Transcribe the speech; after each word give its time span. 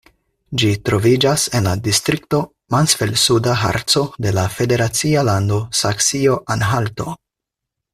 Ĝi 0.61 0.69
troviĝas 0.89 1.43
en 1.59 1.67
la 1.67 1.73
distrikto 1.89 2.39
Mansfeld-Suda 2.77 3.55
Harco 3.67 4.05
de 4.27 4.35
la 4.41 4.49
federacia 4.59 5.27
lando 5.33 5.61
Saksio-Anhalto. 5.85 7.13